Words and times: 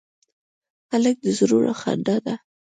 هلک 0.91 1.15
د 1.25 1.27
زړونو 1.37 1.73
خندا 1.81 2.15
ده. 2.25 2.35